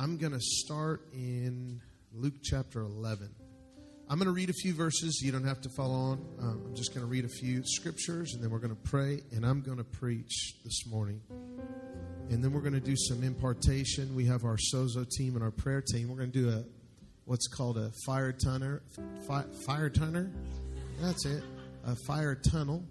[0.00, 1.80] I'm going to start in
[2.14, 3.34] Luke chapter 11.
[4.08, 5.20] I'm going to read a few verses.
[5.20, 6.24] You don't have to follow on.
[6.38, 9.22] Um, I'm just going to read a few scriptures and then we're going to pray
[9.32, 11.20] and I'm going to preach this morning.
[12.30, 14.14] And then we're going to do some impartation.
[14.14, 16.08] We have our Sozo team and our prayer team.
[16.08, 16.64] We're going to do a
[17.24, 18.78] what's called a fire tunnel.
[19.26, 20.28] Fi, fire tunnel?
[21.00, 21.42] That's it.
[21.84, 22.84] A fire tunnel.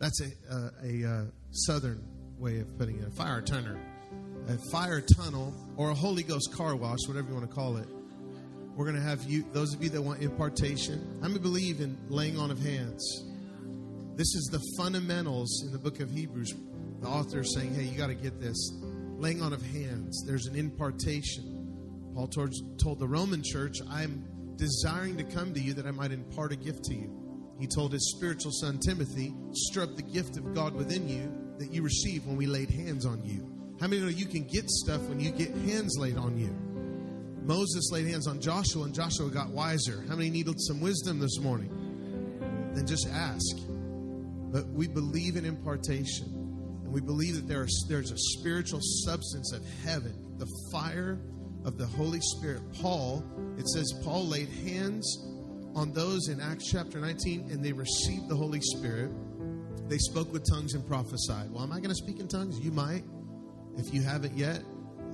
[0.00, 2.04] That's a, a, a, uh, southern
[2.36, 3.06] way of putting it.
[3.06, 3.76] A fire tunnel.
[4.48, 7.86] A fire tunnel or a Holy Ghost car wash, whatever you want to call it.
[8.74, 10.94] We're going to have you, those of you that want impartation.
[11.16, 13.24] I'm going to believe in laying on of hands.
[14.14, 16.54] This is the fundamentals in the book of Hebrews.
[17.00, 18.72] The author is saying, hey, you got to get this.
[19.18, 20.24] Laying on of hands.
[20.26, 22.10] There's an impartation.
[22.14, 24.24] Paul told, told the Roman church, I'm
[24.56, 27.54] desiring to come to you that I might impart a gift to you.
[27.60, 31.74] He told his spiritual son Timothy, stir up the gift of God within you that
[31.74, 33.57] you received when we laid hands on you.
[33.80, 36.54] How many know you can get stuff when you get hands laid on you?
[37.42, 40.04] Moses laid hands on Joshua and Joshua got wiser.
[40.08, 41.70] How many needed some wisdom this morning?
[42.74, 43.56] Then just ask.
[44.50, 46.26] But we believe in impartation.
[46.84, 51.20] And we believe that there is, there's a spiritual substance of heaven, the fire
[51.64, 52.62] of the Holy Spirit.
[52.82, 53.24] Paul,
[53.58, 55.24] it says Paul laid hands
[55.74, 59.10] on those in Acts chapter 19 and they received the Holy Spirit.
[59.88, 61.50] They spoke with tongues and prophesied.
[61.50, 62.58] Well, am I going to speak in tongues?
[62.58, 63.04] You might.
[63.78, 64.60] If you haven't yet,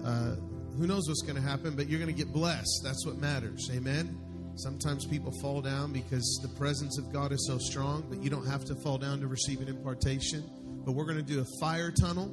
[0.05, 0.35] uh,
[0.77, 2.81] who knows what's going to happen, but you're going to get blessed.
[2.83, 3.71] That's what matters.
[3.73, 4.19] Amen.
[4.57, 8.47] Sometimes people fall down because the presence of God is so strong, but you don't
[8.47, 10.45] have to fall down to receive an impartation.
[10.85, 12.33] But we're going to do a fire tunnel,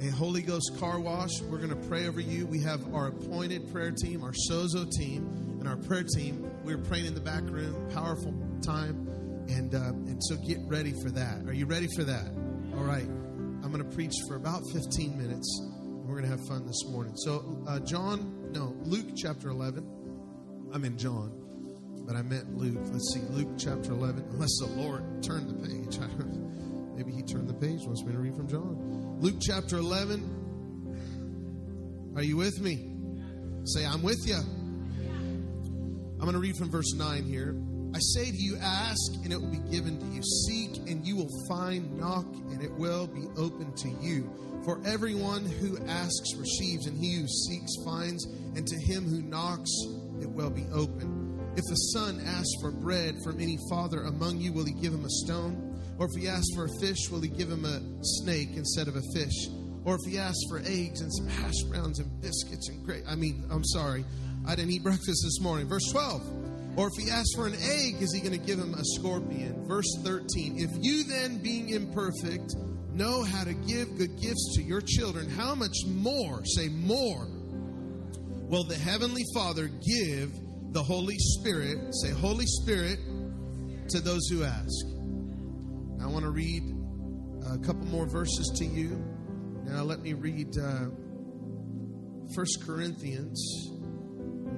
[0.00, 1.40] a Holy Ghost car wash.
[1.42, 2.46] We're going to pray over you.
[2.46, 6.50] We have our appointed prayer team, our Sozo team, and our prayer team.
[6.64, 7.90] We're praying in the back room.
[7.92, 9.06] Powerful time.
[9.48, 11.44] And, uh, and so get ready for that.
[11.46, 12.30] Are you ready for that?
[12.76, 13.08] All right.
[13.62, 15.68] I'm going to preach for about 15 minutes.
[16.08, 17.14] We're going to have fun this morning.
[17.16, 19.86] So, uh, John, no, Luke chapter 11.
[20.72, 21.32] I'm in John,
[22.06, 22.78] but I meant Luke.
[22.90, 24.24] Let's see, Luke chapter 11.
[24.30, 25.98] Unless the Lord turned the page.
[26.96, 29.18] Maybe he turned the page, wants me to read from John.
[29.20, 32.14] Luke chapter 11.
[32.16, 32.94] Are you with me?
[33.64, 34.34] Say, I'm with you.
[34.34, 37.54] I'm going to read from verse 9 here.
[37.94, 40.22] I say to you, ask and it will be given to you.
[40.22, 41.98] Seek and you will find.
[41.98, 44.30] Knock and it will be open to you.
[44.64, 49.70] For everyone who asks receives, and he who seeks finds, and to him who knocks
[50.20, 51.40] it will be open.
[51.56, 55.04] If a son asks for bread from any father among you, will he give him
[55.04, 55.80] a stone?
[55.98, 58.96] Or if he asks for a fish, will he give him a snake instead of
[58.96, 59.48] a fish?
[59.84, 63.14] Or if he asks for eggs and some hash browns and biscuits and great, I
[63.14, 64.04] mean, I'm sorry,
[64.46, 65.66] I didn't eat breakfast this morning.
[65.66, 66.47] Verse 12.
[66.78, 69.66] Or if he asks for an egg, is he going to give him a scorpion?
[69.66, 70.60] Verse 13.
[70.60, 72.54] If you then, being imperfect,
[72.92, 77.26] know how to give good gifts to your children, how much more, say more,
[78.46, 80.30] will the Heavenly Father give
[80.70, 83.00] the Holy Spirit, say Holy Spirit,
[83.88, 84.86] to those who ask?
[86.00, 86.62] I want to read
[87.44, 88.90] a couple more verses to you.
[89.64, 90.90] Now, let me read uh,
[92.34, 93.68] 1 Corinthians.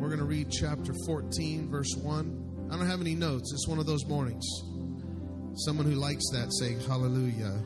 [0.00, 2.68] We're going to read chapter 14, verse 1.
[2.72, 3.52] I don't have any notes.
[3.52, 4.44] It's one of those mornings.
[5.66, 7.60] Someone who likes that, say hallelujah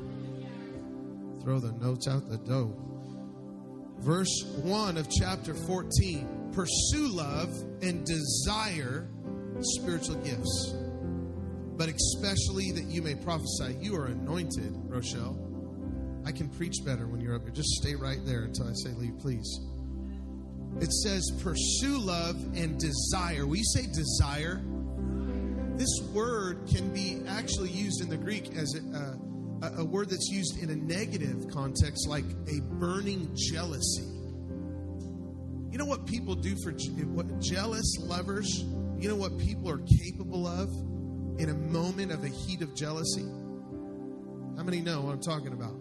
[1.44, 2.74] throw the notes out the door.
[3.98, 7.50] Verse 1 of chapter 14 Pursue love
[7.82, 9.08] and desire
[9.60, 10.74] spiritual gifts,
[11.76, 13.76] but especially that you may prophesy.
[13.80, 15.38] You are anointed, Rochelle.
[16.24, 17.50] I can preach better when you're up here.
[17.50, 19.60] Just stay right there until I say leave, please.
[20.80, 23.46] It says, pursue love and desire.
[23.46, 24.60] We say desire.
[25.76, 29.18] This word can be actually used in the Greek as a,
[29.66, 34.04] a, a word that's used in a negative context, like a burning jealousy.
[35.70, 38.64] You know what people do for what jealous lovers?
[38.98, 40.70] You know what people are capable of
[41.40, 43.25] in a moment of a heat of jealousy?
[44.56, 45.75] How many know what I'm talking about?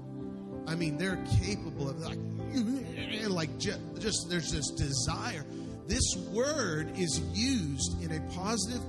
[0.66, 2.18] I mean, they're capable of like,
[3.30, 5.46] like just there's this desire.
[5.88, 8.82] This word is used in a positive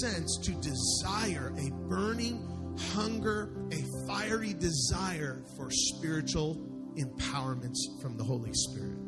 [0.00, 2.48] sense to desire a burning
[2.92, 6.56] hunger, a fiery desire for spiritual
[6.96, 8.98] empowerments from the Holy Spirit.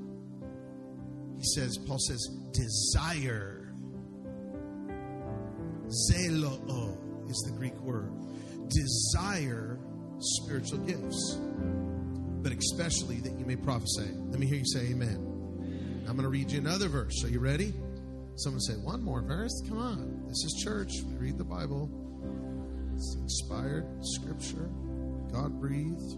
[1.37, 3.75] He says, Paul says, desire.
[5.87, 8.11] Zeloo is the Greek word.
[8.69, 9.79] Desire
[10.19, 11.39] spiritual gifts,
[12.43, 14.11] but especially that you may prophesy.
[14.31, 16.05] Let me hear you say amen.
[16.09, 17.25] I'm going to read you another verse.
[17.25, 17.75] Are you ready?
[18.37, 19.63] Someone say, one more verse?
[19.69, 20.25] Come on.
[20.29, 20.93] This is church.
[21.07, 21.91] We read the Bible.
[22.95, 24.71] It's inspired scripture,
[25.33, 26.17] God breathed.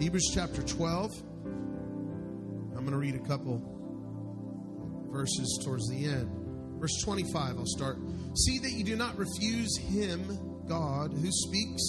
[0.00, 1.10] Hebrews chapter 12.
[1.44, 3.62] I'm going to read a couple
[5.10, 6.30] verses towards the end.
[6.80, 7.98] Verse 25, I'll start.
[8.36, 10.38] See that you do not refuse him,
[10.68, 11.82] God, who speaks.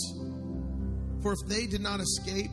[1.22, 2.52] For if they did not escape,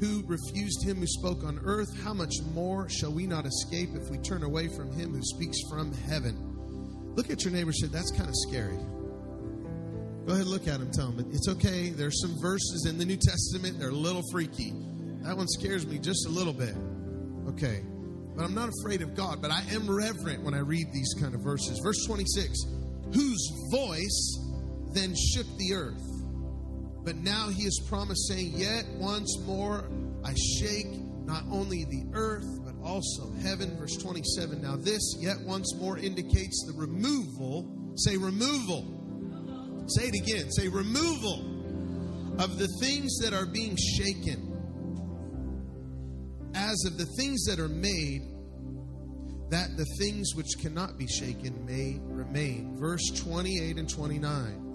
[0.00, 4.10] who refused him who spoke on earth, how much more shall we not escape if
[4.10, 6.36] we turn away from him who speaks from heaven?
[7.14, 8.78] Look at your neighbor and say, That's kind of scary.
[10.26, 10.90] Go ahead and look at him.
[10.90, 11.90] Tell him it's okay.
[11.90, 13.78] There's some verses in the New Testament.
[13.78, 14.72] They're a little freaky.
[15.22, 16.74] That one scares me just a little bit.
[17.48, 17.82] Okay.
[18.34, 21.34] But I'm not afraid of God, but I am reverent when I read these kind
[21.34, 21.80] of verses.
[21.82, 22.58] Verse 26
[23.14, 24.38] Whose voice
[24.92, 26.15] then shook the earth.
[27.06, 29.88] But now he is promised, saying, Yet once more
[30.24, 30.88] I shake
[31.24, 33.78] not only the earth, but also heaven.
[33.78, 34.60] Verse 27.
[34.60, 37.94] Now, this yet once more indicates the removal.
[37.96, 39.84] Say, removal.
[39.86, 40.50] Say it again.
[40.50, 44.52] Say, removal of the things that are being shaken,
[46.56, 48.22] as of the things that are made,
[49.50, 52.76] that the things which cannot be shaken may remain.
[52.76, 54.65] Verse 28 and 29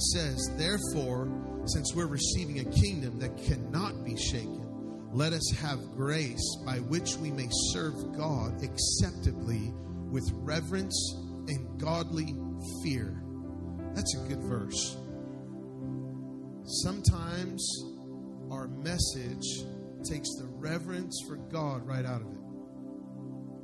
[0.00, 1.28] says, Therefore,
[1.66, 4.68] since we're receiving a kingdom that cannot be shaken,
[5.12, 9.72] let us have grace by which we may serve God acceptably
[10.10, 11.14] with reverence
[11.48, 12.34] and godly
[12.82, 13.22] fear.
[13.94, 14.96] That's a good verse.
[16.82, 17.84] Sometimes
[18.50, 19.64] our message
[20.04, 22.38] takes the reverence for God right out of it.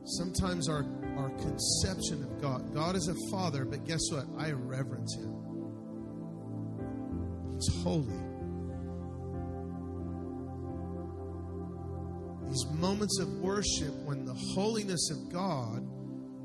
[0.07, 0.85] Sometimes our,
[1.17, 4.27] our conception of God, God is a father, but guess what?
[4.39, 5.44] I reverence him.
[7.64, 8.20] He's holy.
[12.49, 15.87] These moments of worship when the holiness of God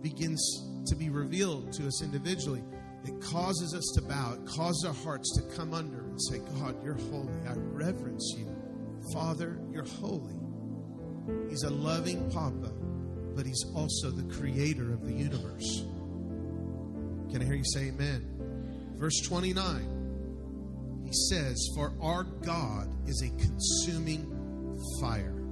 [0.02, 0.42] begins
[0.88, 2.64] to be revealed to us individually,
[3.06, 4.34] it causes us to bow.
[4.34, 7.34] It causes our hearts to come under and say, God, you're holy.
[7.48, 8.48] I reverence you.
[9.14, 10.36] Father, you're holy.
[11.50, 12.72] He's a loving Papa,
[13.36, 15.84] but He's also the creator of the universe.
[17.32, 18.96] Can I hear you say amen?
[18.98, 19.89] Verse 29
[21.10, 24.30] he says, For our God is a consuming
[25.02, 25.44] fire.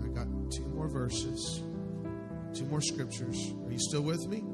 [0.00, 1.60] I got two more verses,
[2.54, 3.36] two more scriptures.
[3.64, 4.44] Are you still with me?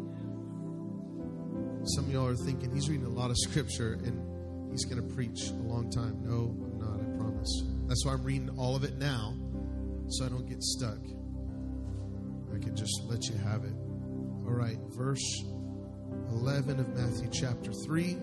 [1.85, 5.15] Some of y'all are thinking he's reading a lot of scripture and he's going to
[5.15, 6.19] preach a long time.
[6.23, 7.63] No, I'm not, I promise.
[7.87, 9.35] That's why I'm reading all of it now
[10.09, 10.99] so I don't get stuck.
[12.55, 13.75] I can just let you have it.
[14.47, 15.43] All right, verse
[16.31, 18.17] 11 of Matthew chapter 3.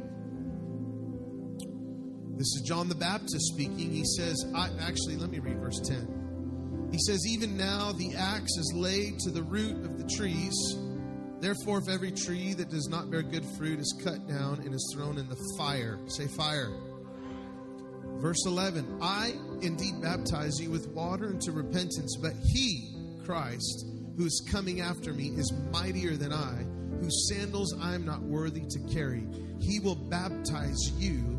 [2.38, 3.92] This is John the Baptist speaking.
[3.92, 6.90] He says, I, actually, let me read verse 10.
[6.92, 10.54] He says, Even now the axe is laid to the root of the trees.
[11.40, 14.94] Therefore, if every tree that does not bear good fruit is cut down and is
[14.94, 16.72] thrown in the fire, say fire.
[18.18, 23.86] Verse 11 I indeed baptize you with water into repentance, but he, Christ,
[24.18, 26.66] who is coming after me, is mightier than I,
[27.02, 29.26] whose sandals I am not worthy to carry.
[29.62, 31.35] He will baptize you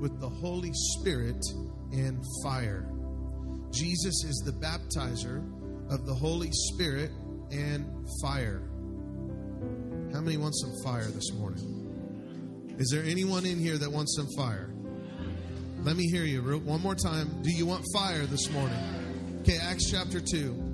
[0.00, 1.44] with the Holy Spirit
[1.92, 2.88] and fire.
[3.70, 5.44] Jesus is the baptizer
[5.92, 7.10] of the Holy Spirit
[7.50, 7.86] and
[8.22, 8.62] fire.
[10.12, 12.74] How many want some fire this morning?
[12.78, 14.72] Is there anyone in here that wants some fire?
[15.82, 17.42] Let me hear you one more time.
[17.42, 18.78] Do you want fire this morning?
[19.42, 20.70] Okay, Acts chapter 2.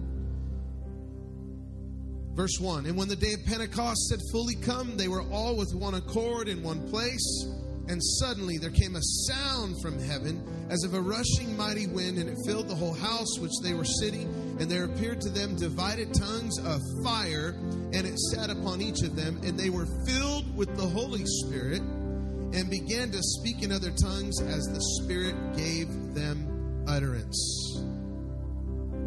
[2.35, 5.75] Verse 1 And when the day of Pentecost had fully come, they were all with
[5.75, 7.47] one accord in one place.
[7.89, 12.29] And suddenly there came a sound from heaven as of a rushing mighty wind, and
[12.29, 14.27] it filled the whole house which they were sitting.
[14.59, 17.55] And there appeared to them divided tongues of fire,
[17.93, 19.41] and it sat upon each of them.
[19.45, 24.41] And they were filled with the Holy Spirit and began to speak in other tongues
[24.41, 27.79] as the Spirit gave them utterance.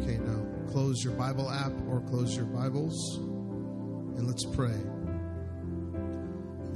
[0.00, 4.78] Okay, now close your Bible app or close your Bibles, and let's pray.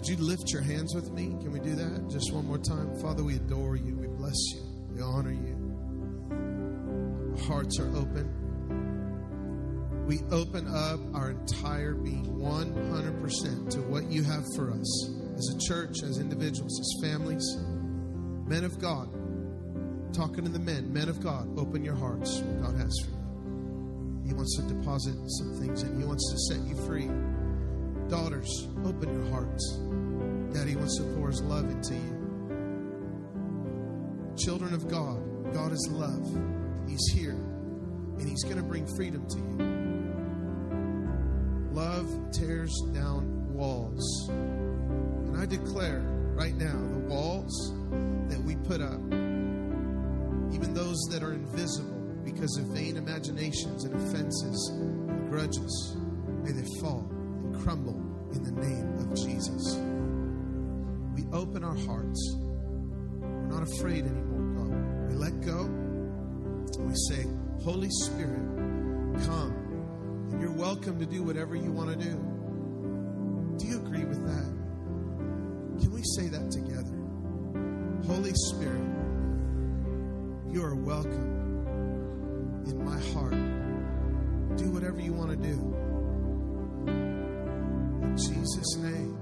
[0.04, 1.28] Would you lift your hands with me?
[1.40, 2.94] Can we do that just one more time?
[3.00, 3.96] Father, we adore you.
[3.96, 4.60] We bless you.
[4.90, 5.56] We honor you.
[7.32, 8.28] Our hearts are open.
[10.06, 15.58] We open up our entire being 100% to what you have for us as a
[15.66, 17.56] church, as individuals, as families.
[18.46, 19.08] Men of God,
[20.12, 22.42] talking to the men, men of God, open your hearts.
[22.60, 24.22] God has for you.
[24.26, 25.98] He wants to deposit some things in.
[25.98, 27.08] He wants to set you free.
[28.10, 29.80] Daughters, open your hearts.
[30.54, 32.24] Daddy wants to pour his love into you.
[34.38, 36.24] Children of God, God is love.
[36.86, 39.58] He's here, and he's going to bring freedom to you.
[41.72, 44.28] Love tears down walls.
[44.30, 46.02] And I declare
[46.36, 47.74] right now the walls
[48.28, 49.00] that we put up,
[50.54, 51.90] even those that are invisible
[52.24, 55.96] because of vain imaginations and offenses and grudges,
[56.44, 58.00] may they fall and crumble
[58.32, 59.80] in the name of Jesus.
[61.54, 62.36] Open our hearts.
[62.36, 65.08] We're not afraid anymore, God.
[65.08, 65.66] We let go.
[66.80, 67.28] We say,
[67.62, 68.42] Holy Spirit,
[69.24, 69.54] come.
[70.32, 72.16] And you're welcome to do whatever you want to do.
[73.56, 75.80] Do you agree with that?
[75.80, 76.98] Can we say that together?
[78.04, 78.82] Holy Spirit,
[80.50, 84.58] you are welcome in my heart.
[84.58, 85.54] Do whatever you want to do.
[86.88, 89.13] In Jesus' name.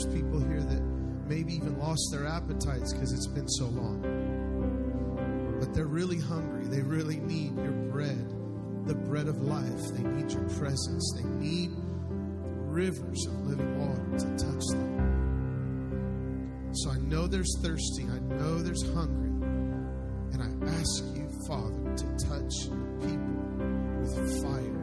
[0.00, 0.80] There's people here that
[1.26, 4.00] maybe even lost their appetites because it's been so long.
[5.60, 6.66] But they're really hungry.
[6.66, 8.32] They really need your bread,
[8.86, 9.80] the bread of life.
[9.92, 11.12] They need your presence.
[11.16, 16.70] They need rivers of living water to touch them.
[16.72, 18.04] So I know there's thirsty.
[18.04, 19.28] I know there's hungry.
[20.32, 23.36] And I ask you, Father, to touch your people
[24.00, 24.79] with fire.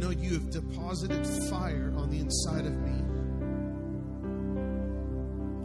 [0.00, 2.92] Know you have deposited fire on the inside of me.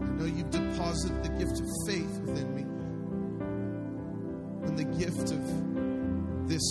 [0.01, 2.63] I know you've deposited the gift of faith within me.
[4.67, 6.61] And the gift of this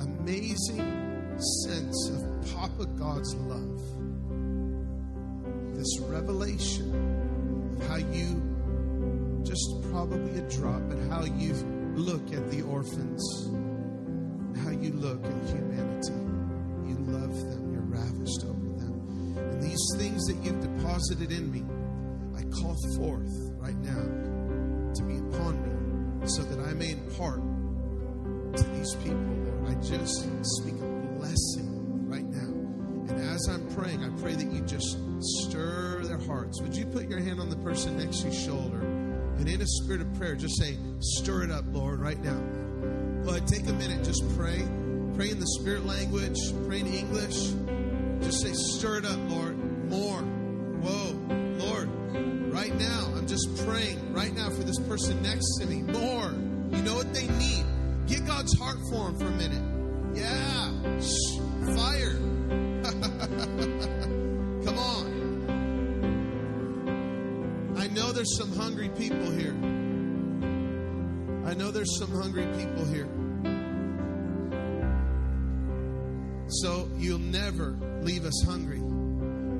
[0.00, 3.80] amazing sense of Papa God's love.
[5.76, 8.42] This revelation of how you,
[9.44, 11.52] just probably a drop, but how you
[11.94, 13.22] look at the orphans,
[14.64, 16.12] how you look at humanity.
[16.86, 19.36] You love them, you're ravished over them.
[19.36, 21.64] And these things that you've deposited in me,
[22.36, 27.40] I call forth right now to be upon me so that I may impart
[28.56, 29.68] to these people, Lord.
[29.68, 32.56] I just speak a blessing right now.
[33.08, 36.60] And as I'm praying, I pray that you just stir their hearts.
[36.62, 38.80] Would you put your hand on the person next to your shoulder?
[38.80, 42.40] And in a spirit of prayer, just say, Stir it up, Lord, right now.
[43.28, 44.62] Ahead, take a minute, just pray.
[45.14, 47.52] Pray in the spirit language, pray in English.
[48.22, 49.56] Just say, Stir it up, Lord.
[49.90, 50.20] More.
[50.20, 51.12] Whoa,
[51.58, 51.88] Lord.
[52.52, 55.82] Right now, I'm just praying right now for this person next to me.
[55.82, 56.30] More.
[56.70, 57.64] You know what they need.
[58.06, 59.62] Get God's heart for them for a minute.
[60.14, 60.70] Yeah.
[61.00, 61.38] Shh.
[61.76, 62.12] Fire.
[64.64, 65.06] Come on.
[67.76, 69.52] I know there's some hungry people here.
[71.56, 73.08] I know there's some hungry people here.
[76.48, 78.82] So you'll never leave us hungry.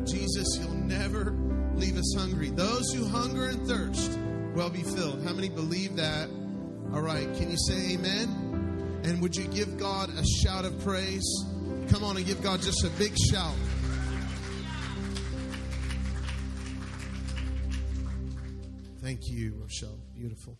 [0.04, 1.34] Jesus, you'll never
[1.74, 2.50] leave us hungry.
[2.50, 4.18] Those who hunger and thirst
[4.54, 5.24] will be filled.
[5.24, 6.28] How many believe that?
[6.92, 9.00] All right, can you say amen?
[9.04, 11.24] And would you give God a shout of praise?
[11.88, 13.54] Come on and give God just a big shout.
[19.00, 19.98] Thank you, Rochelle.
[20.14, 20.58] Beautiful.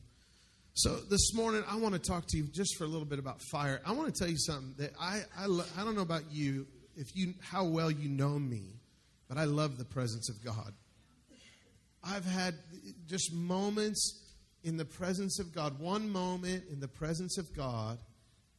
[0.79, 3.41] So this morning, I want to talk to you just for a little bit about
[3.51, 3.81] fire.
[3.87, 5.45] I want to tell you something that I I,
[5.79, 6.67] I don't know about you,
[6.97, 8.75] if you how well you know me,
[9.27, 10.75] but I love the presence of God.
[12.05, 12.57] I've had
[13.07, 14.23] just moments
[14.65, 15.79] in the presence of God.
[15.79, 17.99] One moment in the presence of God.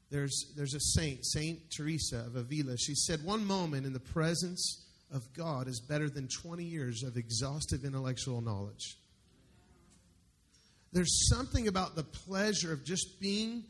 [0.10, 2.78] There's there's a saint, Saint Teresa of Avila.
[2.80, 7.16] She said, "One moment in the presence of God is better than 20 years of
[7.16, 8.98] exhaustive intellectual knowledge."
[10.94, 13.63] There's something about the pleasure of just being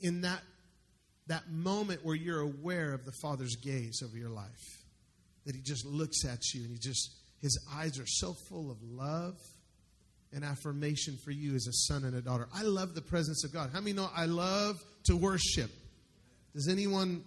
[0.00, 0.40] in that,
[1.26, 4.46] that moment where you're aware of the Father's gaze over your life.
[5.46, 7.10] That He just looks at you and He just,
[7.40, 9.36] His eyes are so full of love
[10.32, 12.48] and affirmation for you as a son and a daughter.
[12.54, 13.70] I love the presence of God.
[13.72, 15.70] How many know I love to worship?
[16.54, 17.24] Does anyone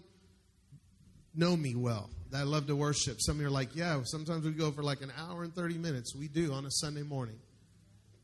[1.36, 2.10] know me well?
[2.32, 3.18] That I love to worship.
[3.20, 5.78] Some of you are like, yeah, sometimes we go for like an hour and 30
[5.78, 6.16] minutes.
[6.16, 7.38] We do on a Sunday morning.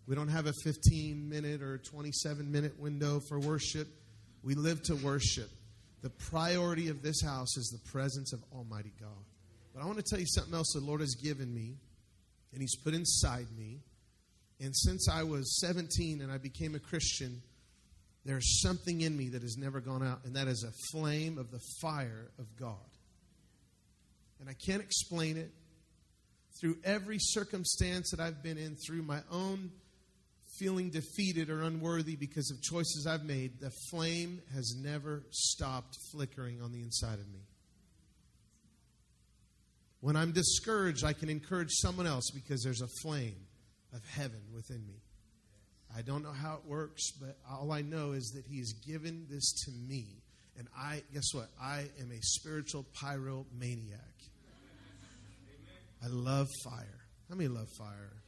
[0.07, 3.87] We don't have a 15 minute or 27 minute window for worship.
[4.43, 5.49] We live to worship.
[6.01, 9.09] The priority of this house is the presence of Almighty God.
[9.73, 11.75] But I want to tell you something else the Lord has given me
[12.51, 13.79] and He's put inside me.
[14.59, 17.41] And since I was 17 and I became a Christian,
[18.25, 21.49] there's something in me that has never gone out, and that is a flame of
[21.49, 22.75] the fire of God.
[24.39, 25.51] And I can't explain it.
[26.59, 29.71] through every circumstance that I've been in, through my own
[30.57, 36.61] feeling defeated or unworthy because of choices I've made, the flame has never stopped flickering
[36.61, 37.41] on the inside of me.
[40.01, 43.37] When I'm discouraged, I can encourage someone else because there's a flame
[43.93, 45.01] of heaven within me.
[45.95, 49.27] I don't know how it works, but all I know is that He has given
[49.29, 50.23] this to me.
[50.57, 51.49] And I, guess what?
[51.61, 53.99] I am a spiritual pyromaniac.
[56.03, 57.05] I love fire.
[57.29, 58.20] How many love fire?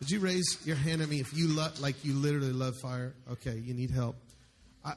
[0.00, 3.14] Would you raise your hand at me if you love, like you literally love fire?
[3.32, 4.16] Okay, you need help.
[4.84, 4.92] I,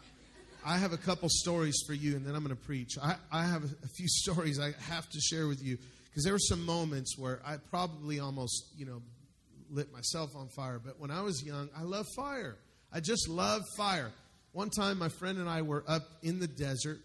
[0.65, 2.97] I have a couple stories for you, and then I'm going to preach.
[3.01, 5.77] I, I have a few stories I have to share with you
[6.09, 9.01] because there were some moments where I probably almost, you know,
[9.69, 10.81] lit myself on fire.
[10.83, 12.57] But when I was young, I loved fire.
[12.91, 14.11] I just loved fire.
[14.51, 16.99] One time, my friend and I were up in the desert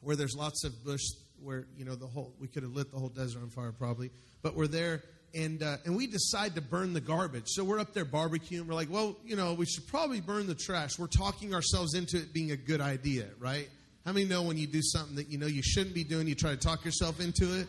[0.00, 1.02] where there's lots of bush,
[1.42, 4.10] where, you know, the whole, we could have lit the whole desert on fire probably,
[4.42, 5.02] but we're there
[5.34, 7.48] and uh, and we decide to burn the garbage.
[7.48, 8.66] So we're up there barbecuing.
[8.66, 10.98] We're like, well, you know, we should probably burn the trash.
[10.98, 13.68] We're talking ourselves into it being a good idea, right?
[14.06, 16.34] How many know when you do something that you know you shouldn't be doing, you
[16.34, 17.66] try to talk yourself into it?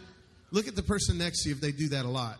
[0.51, 2.39] Look at the person next to you if they do that a lot.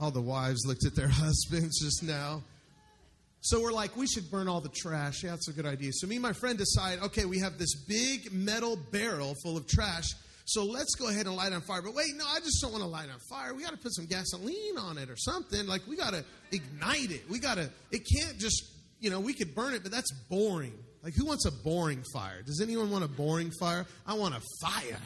[0.00, 2.42] All the wives looked at their husbands just now.
[3.40, 5.22] So we're like, we should burn all the trash.
[5.22, 5.92] Yeah, that's a good idea.
[5.92, 9.68] So me and my friend decide, okay, we have this big metal barrel full of
[9.68, 10.14] trash.
[10.46, 11.82] So let's go ahead and light on fire.
[11.82, 13.52] But wait, no, I just don't want to light on fire.
[13.52, 15.66] We got to put some gasoline on it or something.
[15.66, 17.28] Like we got to ignite it.
[17.28, 17.68] We got to.
[17.90, 18.64] It can't just,
[19.00, 20.72] you know, we could burn it, but that's boring.
[21.02, 22.42] Like who wants a boring fire?
[22.42, 23.86] Does anyone want a boring fire?
[24.06, 25.00] I want a fire.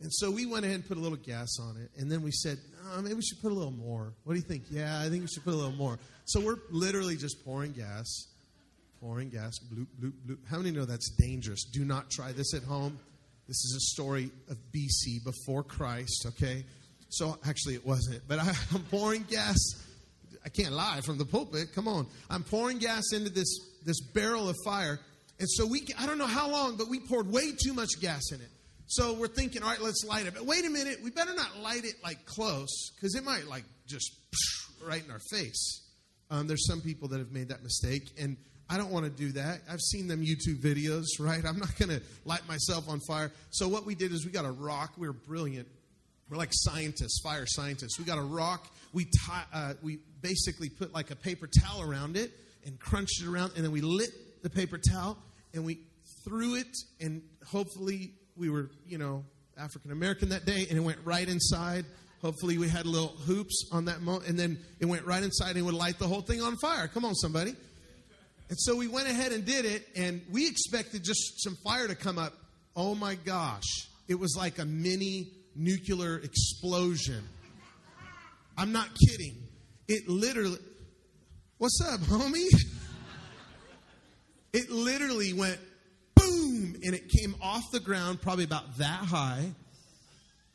[0.00, 1.90] And so we went ahead and put a little gas on it.
[2.00, 2.58] And then we said,
[2.92, 4.12] oh, maybe we should put a little more.
[4.24, 4.64] What do you think?
[4.70, 5.98] Yeah, I think we should put a little more.
[6.24, 8.26] So we're literally just pouring gas,
[9.00, 10.38] pouring gas, bloop, bloop, bloop.
[10.48, 11.64] How many know that's dangerous?
[11.64, 12.98] Do not try this at home.
[13.50, 16.64] This is a story of BC, before Christ, okay?
[17.08, 18.22] So actually, it wasn't.
[18.28, 19.58] But I, I'm pouring gas.
[20.44, 21.74] I can't lie from the pulpit.
[21.74, 22.06] Come on.
[22.30, 23.52] I'm pouring gas into this,
[23.84, 25.00] this barrel of fire.
[25.40, 28.22] And so we, I don't know how long, but we poured way too much gas
[28.30, 28.50] in it.
[28.86, 30.34] So we're thinking, all right, let's light it.
[30.34, 33.64] But wait a minute, we better not light it like close because it might like
[33.88, 34.12] just
[34.80, 35.88] right in our face.
[36.30, 38.36] Um, there's some people that have made that mistake, and
[38.70, 39.62] I don't want to do that.
[39.68, 41.44] I've seen them YouTube videos, right?
[41.44, 43.32] I'm not going to light myself on fire.
[43.50, 44.92] So what we did is we got a rock.
[44.96, 45.66] We were brilliant.
[46.30, 47.98] We're like scientists, fire scientists.
[47.98, 48.72] We got a rock.
[48.92, 49.08] We
[49.52, 52.30] uh, we basically put like a paper towel around it
[52.64, 55.18] and crunched it around, and then we lit the paper towel
[55.52, 55.80] and we
[56.24, 59.24] threw it, and hopefully we were, you know,
[59.58, 61.84] African American that day, and it went right inside.
[62.22, 65.64] Hopefully, we had little hoops on that moment, and then it went right inside and
[65.64, 66.86] would light the whole thing on fire.
[66.86, 67.56] Come on, somebody.
[68.50, 71.94] And so we went ahead and did it, and we expected just some fire to
[71.94, 72.34] come up.
[72.74, 77.22] Oh my gosh, it was like a mini nuclear explosion.
[78.58, 79.36] I'm not kidding.
[79.86, 80.58] It literally,
[81.58, 82.48] what's up, homie?
[84.52, 85.60] It literally went
[86.16, 89.52] boom, and it came off the ground, probably about that high.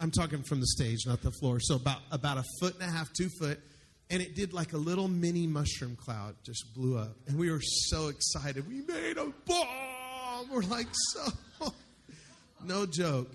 [0.01, 1.62] I'm talking from the stage, not the floor.
[1.62, 3.58] So about about a foot and a half, two foot,
[4.10, 7.62] and it did like a little mini mushroom cloud, just blew up, and we were
[7.62, 8.68] so excited.
[8.68, 10.50] We made a bomb.
[10.52, 11.74] We're like so,
[12.65, 13.32] no joke.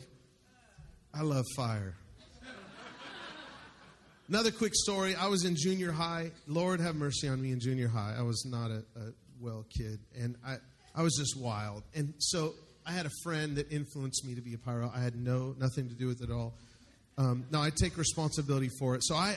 [1.12, 1.94] I love fire.
[4.28, 5.16] Another quick story.
[5.16, 6.30] I was in junior high.
[6.46, 8.14] Lord have mercy on me in junior high.
[8.16, 10.58] I was not a, a well kid, and I
[10.94, 11.82] I was just wild.
[11.94, 12.54] And so
[12.86, 14.92] I had a friend that influenced me to be a pyro.
[14.94, 16.54] I had no nothing to do with it at all.
[17.18, 19.02] Um, now I take responsibility for it.
[19.04, 19.36] So I,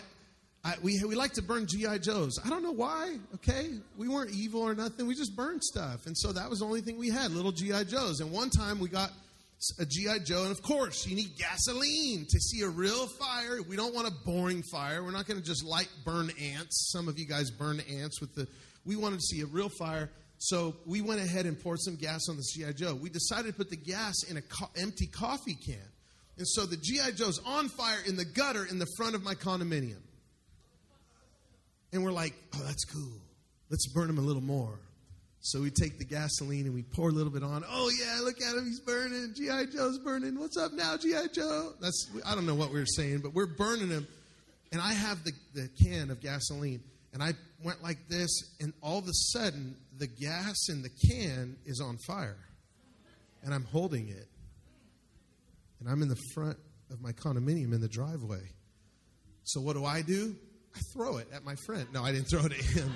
[0.63, 2.39] I we we like to burn GI Joes.
[2.43, 3.17] I don't know why.
[3.35, 5.07] Okay, we weren't evil or nothing.
[5.07, 7.85] We just burned stuff, and so that was the only thing we had, little GI
[7.85, 8.21] Joes.
[8.21, 9.11] And one time we got
[9.79, 13.61] a GI Joe, and of course you need gasoline to see a real fire.
[13.67, 15.03] We don't want a boring fire.
[15.03, 16.91] We're not going to just light burn ants.
[16.91, 18.47] Some of you guys burn ants with the.
[18.85, 20.09] We wanted to see a real fire.
[20.37, 22.95] So we went ahead and poured some gas on the GI Joe.
[22.95, 25.75] We decided to put the gas in an co- empty coffee can.
[26.37, 29.35] And so the GI Joe's on fire in the gutter in the front of my
[29.35, 30.01] condominium.
[31.93, 33.21] And we're like, "Oh, that's cool.
[33.69, 34.79] Let's burn him a little more."
[35.45, 37.65] So we take the gasoline and we pour a little bit on.
[37.69, 39.33] Oh yeah, look at him, he's burning.
[39.35, 40.39] GI Joe's burning.
[40.39, 41.73] What's up now, GI Joe?
[41.81, 44.07] That's I don't know what we were saying, but we're burning him.
[44.71, 46.81] And I have the, the can of gasoline,
[47.13, 51.57] and I went like this, and all of a sudden the gas in the can
[51.65, 52.37] is on fire.
[53.43, 54.27] And I'm holding it.
[55.81, 56.57] And I'm in the front
[56.89, 58.49] of my condominium in the driveway.
[59.43, 60.35] So what do I do?
[60.75, 61.87] I throw it at my friend.
[61.93, 62.91] No, I didn't throw it at him.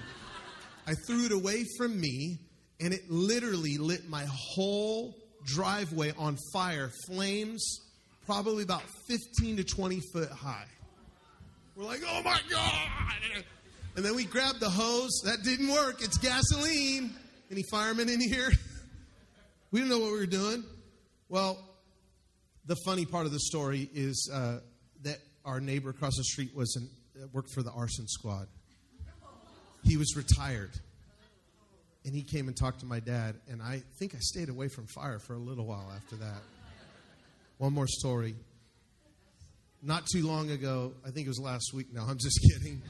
[0.85, 2.39] I threw it away from me,
[2.79, 6.91] and it literally lit my whole driveway on fire.
[7.07, 7.81] Flames
[8.25, 10.67] probably about 15 to 20 foot high.
[11.75, 13.43] We're like, oh my God.
[13.95, 15.21] And then we grabbed the hose.
[15.25, 16.03] That didn't work.
[16.03, 17.15] It's gasoline.
[17.49, 18.51] Any firemen in here?
[19.71, 20.63] we didn't know what we were doing.
[21.29, 21.57] Well,
[22.65, 24.59] the funny part of the story is uh,
[25.03, 26.89] that our neighbor across the street was an,
[27.33, 28.47] worked for the arson squad.
[29.83, 30.71] He was retired.
[32.05, 34.87] And he came and talked to my dad, and I think I stayed away from
[34.87, 36.41] fire for a little while after that.
[37.57, 38.35] One more story.
[39.83, 41.87] Not too long ago, I think it was last week.
[41.93, 42.81] No, I'm just kidding.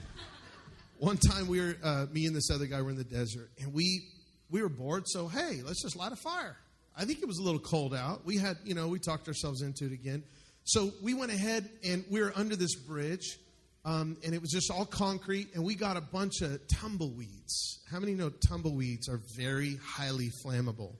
[0.99, 3.73] One time, we were uh, me and this other guy were in the desert, and
[3.73, 4.03] we
[4.51, 5.03] we were bored.
[5.07, 6.55] So hey, let's just light a fire.
[6.97, 8.25] I think it was a little cold out.
[8.25, 10.23] We had, you know, we talked ourselves into it again.
[10.63, 13.37] So we went ahead and we were under this bridge,
[13.85, 17.79] um, and it was just all concrete, and we got a bunch of tumbleweeds.
[17.89, 20.93] How many know tumbleweeds are very highly flammable?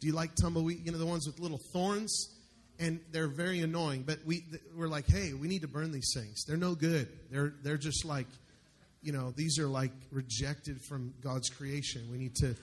[0.00, 0.84] Do you like tumbleweed?
[0.84, 2.36] You know, the ones with little thorns?
[2.78, 4.42] And they're very annoying, but we,
[4.74, 6.44] we're like, hey, we need to burn these things.
[6.46, 7.08] They're no good.
[7.30, 8.26] They're, they're just like,
[9.02, 12.08] you know, these are like rejected from God's creation.
[12.10, 12.56] We need to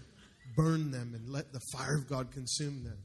[0.56, 2.98] burn them and let the fire of God consume them.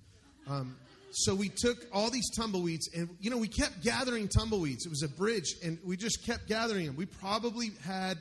[0.48, 0.76] Um,
[1.12, 4.86] so we took all these tumbleweeds and you know we kept gathering tumbleweeds.
[4.86, 8.18] It was a bridge and we just kept gathering them we probably had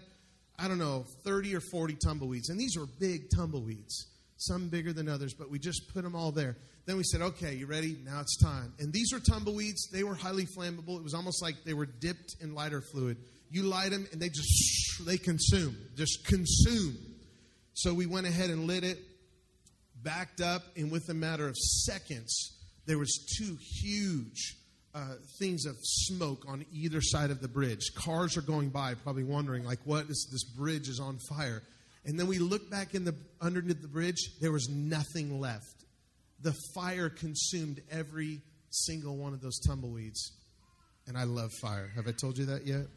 [0.60, 2.50] i don't know 30 or 40 tumbleweeds.
[2.50, 6.32] And these were big tumbleweeds some bigger than others but we just put them all
[6.32, 6.58] there.
[6.86, 7.98] Then we said okay you ready?
[8.04, 8.74] Now it's time.
[8.80, 9.90] And these were tumbleweeds.
[9.92, 10.98] They were highly flammable.
[10.98, 13.18] It was almost like they were dipped in lighter fluid.
[13.50, 16.98] You light them and they just they consume just consume.
[17.74, 19.00] So we went ahead and lit it
[20.04, 22.58] backed up, and with a matter of seconds,
[22.92, 24.58] there was two huge
[24.94, 27.94] uh, things of smoke on either side of the bridge.
[27.96, 31.64] Cars are going by, probably wondering, like, what is this bridge is on fire?
[32.04, 35.86] And then we look back in the underneath the bridge, there was nothing left.
[36.42, 40.34] The fire consumed every single one of those tumbleweeds.
[41.08, 41.90] And I love fire.
[41.96, 42.88] Have I told you that yet?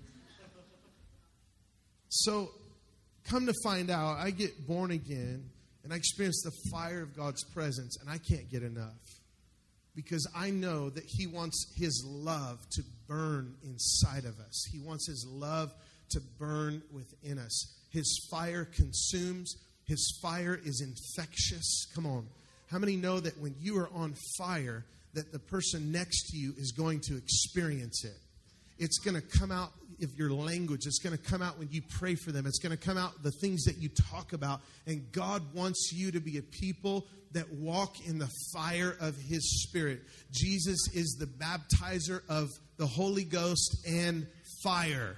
[2.08, 2.50] So,
[3.28, 5.50] come to find out, I get born again
[5.84, 9.20] and I experience the fire of God's presence, and I can't get enough
[9.94, 14.64] because I know that He wants His love to burn inside of us.
[14.72, 15.72] He wants His love
[16.10, 17.74] to burn within us.
[17.90, 21.86] His fire consumes, His fire is infectious.
[21.94, 22.26] Come on.
[22.70, 26.54] How many know that when you are on fire, that the person next to you
[26.58, 28.16] is going to experience it?
[28.78, 30.86] It's going to come out of your language.
[30.86, 32.46] It's going to come out when you pray for them.
[32.46, 34.60] It's going to come out the things that you talk about.
[34.86, 39.62] And God wants you to be a people that walk in the fire of His
[39.62, 40.02] Spirit.
[40.30, 44.26] Jesus is the baptizer of the Holy Ghost and
[44.62, 45.16] fire.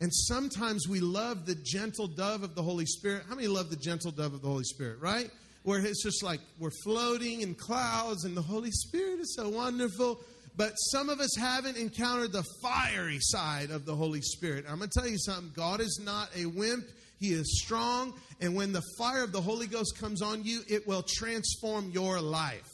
[0.00, 3.24] And sometimes we love the gentle dove of the Holy Spirit.
[3.28, 5.30] How many love the gentle dove of the Holy Spirit, right?
[5.64, 10.20] Where it's just like we're floating in clouds and the Holy Spirit is so wonderful.
[10.58, 14.64] But some of us haven't encountered the fiery side of the Holy Spirit.
[14.68, 16.84] I'm going to tell you something God is not a wimp,
[17.20, 18.12] He is strong.
[18.40, 22.20] And when the fire of the Holy Ghost comes on you, it will transform your
[22.20, 22.68] life.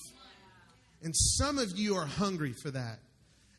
[1.02, 3.00] And some of you are hungry for that.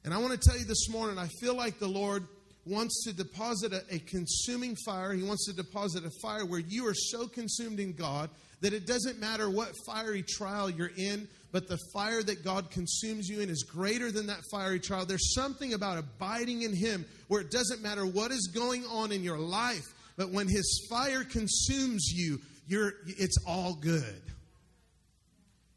[0.04, 2.24] And I want to tell you this morning, I feel like the Lord
[2.66, 5.14] wants to deposit a, a, consuming fire.
[5.14, 8.88] He wants to deposit a fire where you are so consumed in God that it
[8.88, 13.50] doesn't matter what fiery trial you're in, but the fire that God consumes you in
[13.50, 15.06] is greater than that fiery trial.
[15.06, 19.24] There's something about abiding in Him where it doesn't matter what is going on in
[19.24, 19.86] your life,
[20.18, 24.22] but when His fire consumes you, you're, it's all good.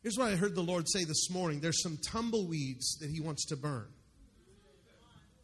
[0.02, 3.46] Here's what I heard the Lord say this morning there's some tumbleweeds that He wants
[3.46, 3.86] to burn.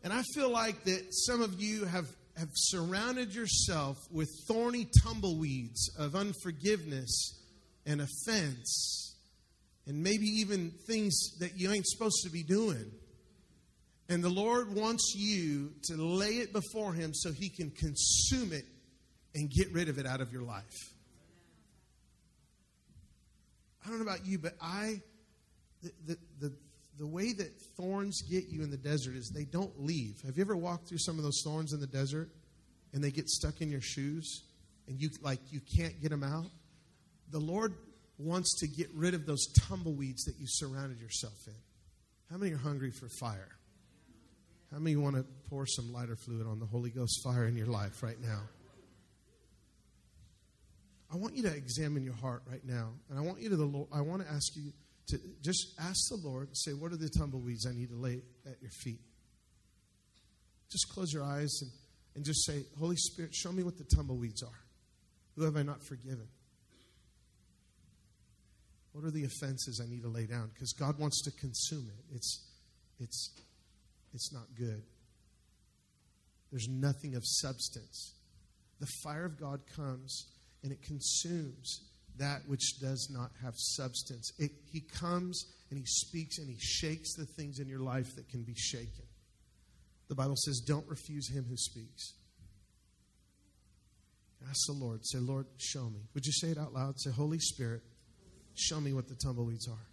[0.03, 5.91] And I feel like that some of you have, have surrounded yourself with thorny tumbleweeds
[5.99, 7.41] of unforgiveness
[7.87, 9.15] and offense
[9.87, 12.91] and maybe even things that you ain't supposed to be doing.
[14.09, 18.65] And the Lord wants you to lay it before Him so He can consume it
[19.35, 20.95] and get rid of it out of your life.
[23.85, 25.01] I don't know about you, but I,
[25.83, 26.53] the, the, the,
[26.99, 30.21] the way that thorns get you in the desert is they don't leave.
[30.25, 32.29] Have you ever walked through some of those thorns in the desert
[32.93, 34.45] and they get stuck in your shoes
[34.87, 36.47] and you like you can't get them out?
[37.31, 37.75] The Lord
[38.19, 41.55] wants to get rid of those tumbleweeds that you surrounded yourself in.
[42.31, 43.49] How many are hungry for fire?
[44.73, 47.67] How many want to pour some lighter fluid on the Holy Ghost fire in your
[47.67, 48.41] life right now?
[51.13, 53.65] I want you to examine your heart right now, and I want you to the
[53.65, 53.87] Lord.
[53.93, 54.73] I want to ask you
[55.09, 56.49] to just ask the Lord.
[56.53, 59.01] Say, what are the tumbleweeds I need to lay at your feet?
[60.71, 61.71] Just close your eyes and,
[62.17, 64.61] and just say, Holy Spirit, show me what the tumbleweeds are.
[65.37, 66.29] Who have I not forgiven?
[68.93, 70.51] What are the offenses I need to lay down?
[70.55, 72.15] Because God wants to consume it.
[72.15, 72.47] It's,
[73.01, 73.31] it's,
[74.15, 74.83] it's not good.
[76.53, 78.15] There's nothing of substance.
[78.79, 80.27] The fire of God comes
[80.63, 81.81] and it consumes
[82.19, 84.33] that which does not have substance.
[84.39, 88.29] It, he comes and he speaks and he shakes the things in your life that
[88.29, 89.05] can be shaken.
[90.09, 92.15] The Bible says, Don't refuse him who speaks.
[94.49, 95.01] Ask the Lord.
[95.05, 96.01] Say, Lord, show me.
[96.15, 97.01] Would you say it out loud?
[97.01, 97.83] Say, Holy Spirit,
[98.55, 99.87] show me what the tumbleweeds are.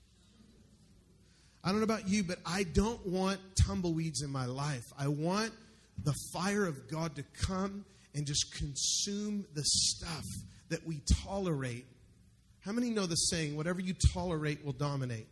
[1.63, 4.85] I don't know about you, but I don't want tumbleweeds in my life.
[4.97, 5.51] I want
[6.03, 10.25] the fire of God to come and just consume the stuff
[10.69, 11.85] that we tolerate.
[12.61, 15.27] How many know the saying, whatever you tolerate will dominate?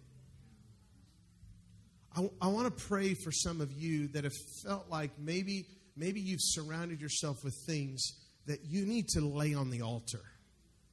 [2.15, 4.33] I, I want to pray for some of you that have
[4.65, 8.03] felt like maybe, maybe you've surrounded yourself with things
[8.47, 10.21] that you need to lay on the altar.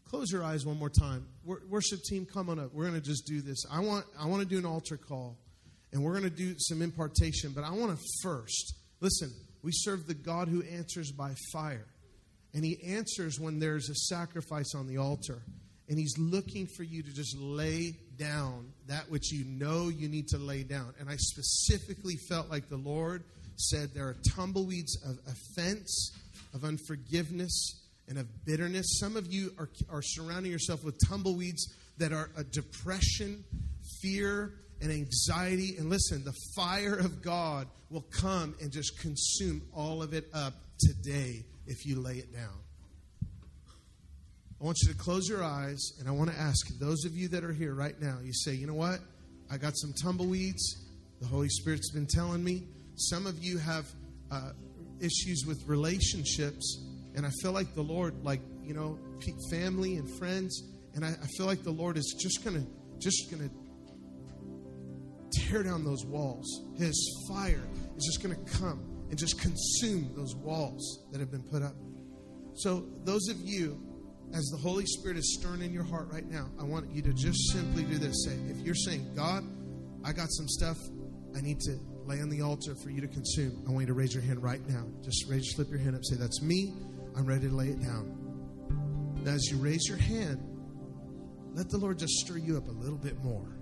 [0.05, 1.27] Close your eyes one more time.
[1.45, 2.73] Worship team, come on up.
[2.73, 3.65] We're going to just do this.
[3.73, 5.37] I want, I want to do an altar call,
[5.93, 10.07] and we're going to do some impartation, but I want to first, listen, we serve
[10.07, 11.87] the God who answers by fire.
[12.55, 15.43] And he answers when there's a sacrifice on the altar.
[15.89, 20.29] And he's looking for you to just lay down that which you know you need
[20.29, 20.95] to lay down.
[20.99, 23.23] And I specifically felt like the Lord
[23.57, 26.13] said there are tumbleweeds of offense,
[26.55, 28.99] of unforgiveness, and of bitterness.
[28.99, 33.45] Some of you are, are surrounding yourself with tumbleweeds that are a depression,
[34.01, 35.77] fear, and anxiety.
[35.79, 40.55] And listen, the fire of God will come and just consume all of it up
[40.79, 42.66] today if you lay it down.
[44.61, 47.29] I want you to close your eyes and I want to ask those of you
[47.29, 49.01] that are here right now, you say, you know what?
[49.51, 50.87] I got some tumbleweeds.
[51.21, 52.67] The Holy Spirit's been telling me.
[52.97, 53.87] Some of you have
[54.31, 54.53] uh,
[55.01, 56.83] issues with relationships,
[57.15, 58.99] and I feel like the Lord, like, you know,
[59.51, 60.63] family and friends,
[60.95, 62.67] and I, I feel like the Lord is just going to,
[62.99, 63.55] just going to
[65.39, 66.47] tear down those walls.
[66.77, 71.43] His fire is just going to come and just consume those walls that have been
[71.43, 71.75] put up.
[72.55, 73.79] So, those of you,
[74.35, 77.13] as the Holy Spirit is stirring in your heart right now, I want you to
[77.13, 78.25] just simply do this.
[78.25, 79.45] Say, if you're saying, God,
[80.05, 80.77] I got some stuff
[81.37, 83.95] I need to lay on the altar for you to consume, I want you to
[83.95, 84.85] raise your hand right now.
[85.03, 86.05] Just raise, slip your hand up.
[86.05, 86.75] Say, That's me.
[87.17, 89.23] I'm ready to lay it down.
[89.25, 90.39] Now, as you raise your hand,
[91.55, 93.57] let the Lord just stir you up a little bit more.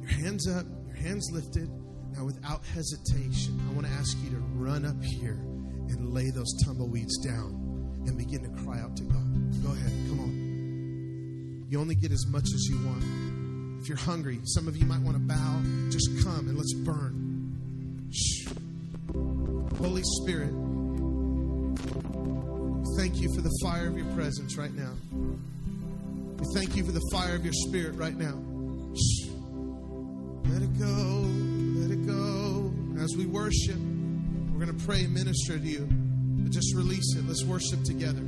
[0.00, 1.68] Your hands up, your hands lifted.
[2.12, 5.40] Now, without hesitation, I want to ask you to run up here
[5.88, 7.63] and lay those tumbleweeds down
[8.06, 9.62] and begin to cry out to God.
[9.62, 11.66] Go ahead, come on.
[11.68, 13.04] You only get as much as you want.
[13.80, 15.62] If you're hungry, some of you might want to bow.
[15.90, 18.10] Just come and let's burn.
[18.12, 18.48] Shh.
[19.78, 20.52] Holy Spirit,
[22.96, 24.92] thank you for the fire of your presence right now.
[25.12, 28.40] We thank you for the fire of your spirit right now.
[28.94, 29.28] Shh.
[30.46, 31.24] Let it go.
[31.80, 32.72] Let it go.
[33.02, 35.88] As we worship, we're going to pray and minister to you.
[36.44, 37.26] But just release it.
[37.26, 38.20] Let's worship together.